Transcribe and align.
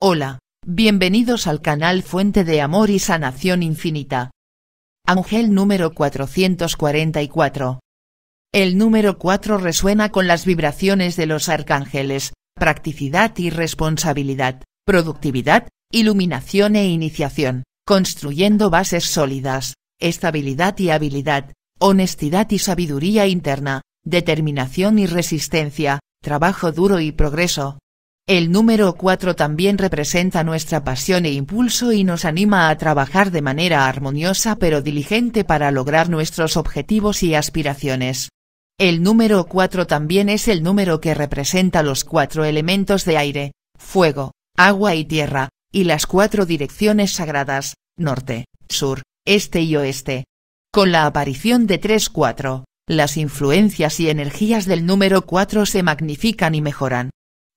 Hola, 0.00 0.38
bienvenidos 0.64 1.48
al 1.48 1.60
canal 1.60 2.04
Fuente 2.04 2.44
de 2.44 2.60
Amor 2.60 2.88
y 2.88 3.00
Sanación 3.00 3.64
Infinita. 3.64 4.30
Ángel 5.04 5.52
número 5.52 5.92
444. 5.92 7.80
El 8.54 8.78
número 8.78 9.18
4 9.18 9.58
resuena 9.58 10.10
con 10.10 10.28
las 10.28 10.46
vibraciones 10.46 11.16
de 11.16 11.26
los 11.26 11.48
arcángeles, 11.48 12.32
practicidad 12.54 13.36
y 13.38 13.50
responsabilidad, 13.50 14.62
productividad, 14.86 15.66
iluminación 15.90 16.76
e 16.76 16.86
iniciación, 16.86 17.64
construyendo 17.84 18.70
bases 18.70 19.02
sólidas, 19.02 19.74
estabilidad 19.98 20.78
y 20.78 20.90
habilidad, 20.90 21.52
honestidad 21.80 22.48
y 22.52 22.60
sabiduría 22.60 23.26
interna, 23.26 23.82
determinación 24.04 25.00
y 25.00 25.06
resistencia, 25.06 25.98
trabajo 26.22 26.70
duro 26.70 27.00
y 27.00 27.10
progreso. 27.10 27.80
El 28.28 28.52
número 28.52 28.92
4 28.92 29.36
también 29.36 29.78
representa 29.78 30.44
nuestra 30.44 30.84
pasión 30.84 31.24
e 31.24 31.32
impulso 31.32 31.92
y 31.92 32.04
nos 32.04 32.26
anima 32.26 32.68
a 32.68 32.76
trabajar 32.76 33.30
de 33.30 33.40
manera 33.40 33.88
armoniosa 33.88 34.56
pero 34.56 34.82
diligente 34.82 35.44
para 35.44 35.70
lograr 35.70 36.10
nuestros 36.10 36.58
objetivos 36.58 37.22
y 37.22 37.34
aspiraciones. 37.34 38.28
El 38.78 39.02
número 39.02 39.46
4 39.46 39.86
también 39.86 40.28
es 40.28 40.46
el 40.46 40.62
número 40.62 41.00
que 41.00 41.14
representa 41.14 41.82
los 41.82 42.04
cuatro 42.04 42.44
elementos 42.44 43.06
de 43.06 43.16
aire, 43.16 43.52
fuego, 43.78 44.32
agua 44.58 44.94
y 44.94 45.06
tierra, 45.06 45.48
y 45.72 45.84
las 45.84 46.04
cuatro 46.04 46.44
direcciones 46.44 47.12
sagradas, 47.12 47.76
norte, 47.96 48.44
sur, 48.68 49.04
este 49.26 49.62
y 49.62 49.74
oeste. 49.74 50.24
Con 50.70 50.92
la 50.92 51.06
aparición 51.06 51.66
de 51.66 51.80
3-4, 51.80 52.64
las 52.86 53.16
influencias 53.16 53.98
y 54.00 54.10
energías 54.10 54.66
del 54.66 54.84
número 54.84 55.22
4 55.22 55.64
se 55.64 55.82
magnifican 55.82 56.54
y 56.54 56.60
mejoran. 56.60 57.08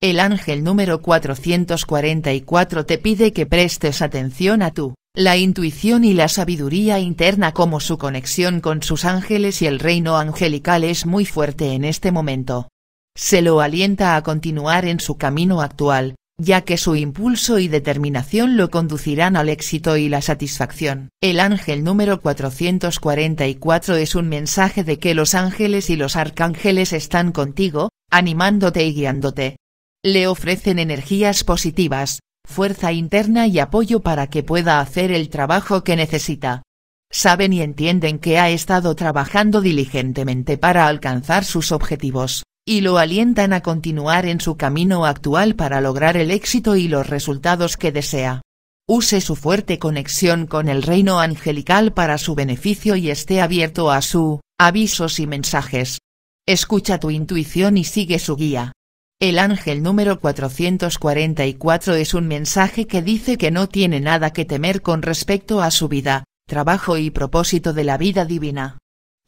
El 0.04 0.20
ángel 0.20 0.64
número 0.64 1.04
444 1.04 2.88
te 2.88 2.98
pide 2.98 3.34
que 3.34 3.46
prestes 3.46 4.02
atención 4.02 4.64
a 4.64 4.72
tú, 4.72 4.96
la 5.16 5.38
intuición 5.38 6.04
y 6.04 6.16
la 6.16 6.28
sabiduría 6.28 6.98
interna 6.98 7.52
como 7.52 7.80
su 7.80 8.00
conexión 8.00 8.62
con 8.62 8.82
sus 8.82 9.06
ángeles 9.06 9.62
y 9.62 9.68
el 9.68 9.78
reino 9.78 10.18
angelical 10.18 10.84
es 10.84 11.06
muy 11.06 11.28
fuerte 11.28 11.74
en 11.74 11.86
este 11.86 12.12
momento. 12.12 12.68
Se 13.16 13.44
lo 13.44 13.62
alienta 13.62 14.16
a 14.16 14.24
continuar 14.24 14.86
en 14.86 15.00
su 15.00 15.18
camino 15.20 15.62
actual, 15.62 16.16
ya 16.40 16.62
que 16.62 16.78
su 16.78 16.96
impulso 16.96 17.60
y 17.60 17.68
determinación 17.68 18.58
lo 18.58 18.72
conducirán 18.72 19.36
al 19.36 19.50
éxito 19.50 19.98
y 19.98 20.10
la 20.10 20.24
satisfacción. 20.24 21.10
El 21.22 21.40
ángel 21.40 21.84
número 21.84 22.22
444 22.22 23.98
es 23.98 24.16
un 24.16 24.30
mensaje 24.30 24.84
de 24.84 24.98
que 24.98 25.14
los 25.14 25.36
ángeles 25.36 25.92
y 25.92 25.96
los 25.96 26.16
arcángeles 26.16 26.92
están 26.92 27.32
contigo, 27.32 27.90
animándote 28.10 28.84
y 28.84 28.96
guiándote. 28.96 29.58
Le 30.04 30.26
ofrecen 30.26 30.80
energías 30.80 31.44
positivas, 31.44 32.22
fuerza 32.44 32.92
interna 32.92 33.46
y 33.46 33.60
apoyo 33.60 34.00
para 34.00 34.28
que 34.28 34.42
pueda 34.42 34.80
hacer 34.80 35.12
el 35.12 35.30
trabajo 35.30 35.84
que 35.84 35.96
necesita. 35.96 36.64
Saben 37.12 37.54
y 37.54 37.62
entienden 37.62 38.18
que 38.18 38.40
ha 38.40 38.50
estado 38.50 38.96
trabajando 38.96 39.62
diligentemente 39.62 40.58
para 40.58 40.88
alcanzar 40.88 41.46
sus 41.46 41.72
objetivos 41.72 42.44
y 42.66 42.82
lo 42.82 42.98
alientan 42.98 43.54
a 43.54 43.62
continuar 43.62 44.26
en 44.26 44.42
su 44.42 44.58
camino 44.58 45.06
actual 45.06 45.56
para 45.56 45.82
lograr 45.82 46.18
el 46.18 46.32
éxito 46.32 46.76
y 46.76 46.88
los 46.88 47.08
resultados 47.08 47.78
que 47.78 47.92
desea. 47.92 48.42
Use 48.88 49.22
su 49.22 49.36
fuerte 49.36 49.78
conexión 49.78 50.48
con 50.48 50.68
el 50.68 50.82
reino 50.82 51.20
angelical 51.20 51.94
para 51.94 52.18
su 52.18 52.34
beneficio 52.34 52.96
y 52.96 53.12
esté 53.12 53.40
abierto 53.40 53.92
a 53.92 54.02
su, 54.02 54.42
avisos 54.60 55.20
y 55.20 55.28
mensajes. 55.28 56.00
Escucha 56.48 57.00
tu 57.00 57.12
intuición 57.12 57.78
y 57.78 57.84
sigue 57.84 58.18
su 58.18 58.36
guía. 58.36 58.74
El 59.22 59.38
ángel 59.38 59.84
número 59.84 60.20
444 60.20 61.94
es 61.94 62.16
un 62.16 62.28
mensaje 62.28 62.88
que 62.88 63.04
dice 63.04 63.38
que 63.38 63.52
no 63.52 63.70
tiene 63.70 64.00
nada 64.00 64.34
que 64.34 64.46
temer 64.46 64.82
con 64.82 65.04
respecto 65.04 65.62
a 65.62 65.70
su 65.70 65.88
vida, 65.88 66.24
trabajo 66.48 66.98
y 66.98 67.12
propósito 67.12 67.72
de 67.72 67.84
la 67.84 68.00
vida 68.00 68.26
divina. 68.26 68.80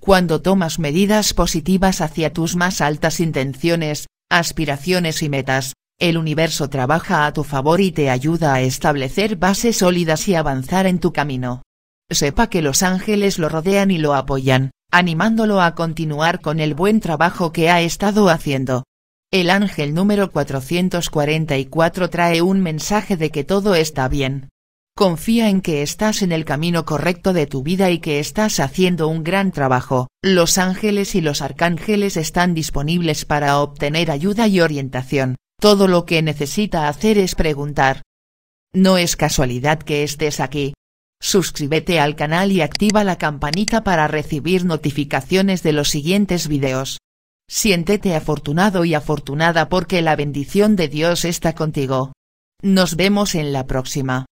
Cuando 0.01 0.41
tomas 0.41 0.79
medidas 0.79 1.35
positivas 1.35 2.01
hacia 2.01 2.33
tus 2.33 2.55
más 2.55 2.81
altas 2.81 3.19
intenciones, 3.19 4.07
aspiraciones 4.31 5.21
y 5.21 5.29
metas, 5.29 5.73
el 5.99 6.17
universo 6.17 6.71
trabaja 6.71 7.27
a 7.27 7.33
tu 7.33 7.43
favor 7.43 7.79
y 7.79 7.91
te 7.91 8.09
ayuda 8.09 8.55
a 8.55 8.61
establecer 8.61 9.35
bases 9.35 9.77
sólidas 9.77 10.27
y 10.27 10.33
avanzar 10.33 10.87
en 10.87 10.97
tu 10.97 11.13
camino. 11.13 11.61
Sepa 12.09 12.47
que 12.47 12.63
los 12.63 12.81
ángeles 12.81 13.37
lo 13.37 13.47
rodean 13.47 13.91
y 13.91 13.99
lo 13.99 14.15
apoyan, 14.15 14.71
animándolo 14.91 15.61
a 15.61 15.75
continuar 15.75 16.41
con 16.41 16.59
el 16.59 16.73
buen 16.73 16.99
trabajo 16.99 17.51
que 17.51 17.69
ha 17.69 17.81
estado 17.81 18.29
haciendo. 18.29 18.85
El 19.33 19.49
ángel 19.49 19.95
número 19.95 20.29
444 20.29 22.11
trae 22.11 22.43
un 22.43 22.61
mensaje 22.61 23.17
de 23.17 23.31
que 23.31 23.43
todo 23.43 23.73
está 23.73 24.07
bien. 24.07 24.49
Confía 24.95 25.49
en 25.49 25.61
que 25.61 25.81
estás 25.81 26.21
en 26.21 26.31
el 26.31 26.45
camino 26.45 26.85
correcto 26.85 27.33
de 27.33 27.47
tu 27.47 27.63
vida 27.63 27.89
y 27.89 27.97
que 27.97 28.19
estás 28.19 28.59
haciendo 28.59 29.07
un 29.07 29.23
gran 29.23 29.51
trabajo, 29.51 30.07
los 30.21 30.59
ángeles 30.59 31.15
y 31.15 31.21
los 31.21 31.41
arcángeles 31.41 32.15
están 32.15 32.53
disponibles 32.53 33.25
para 33.25 33.57
obtener 33.57 34.11
ayuda 34.11 34.47
y 34.47 34.61
orientación, 34.61 35.35
todo 35.59 35.87
lo 35.87 36.05
que 36.05 36.21
necesita 36.21 36.87
hacer 36.87 37.17
es 37.17 37.33
preguntar. 37.33 38.03
No 38.71 38.99
es 38.99 39.15
casualidad 39.15 39.79
que 39.79 40.03
estés 40.03 40.39
aquí. 40.39 40.75
Suscríbete 41.19 41.99
al 41.99 42.15
canal 42.15 42.51
y 42.51 42.61
activa 42.61 43.03
la 43.03 43.17
campanita 43.17 43.83
para 43.83 44.07
recibir 44.07 44.63
notificaciones 44.63 45.63
de 45.63 45.71
los 45.71 45.89
siguientes 45.89 46.47
videos. 46.47 46.99
Siéntete 47.47 48.15
afortunado 48.15 48.85
y 48.85 48.93
afortunada 48.93 49.69
porque 49.69 50.01
la 50.01 50.15
bendición 50.15 50.75
de 50.75 50.87
Dios 50.87 51.25
está 51.25 51.53
contigo. 51.53 52.13
Nos 52.61 52.95
vemos 52.95 53.35
en 53.35 53.51
la 53.53 53.67
próxima. 53.67 54.25